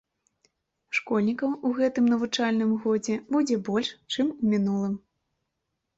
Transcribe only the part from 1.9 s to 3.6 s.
навучальным годзе будзе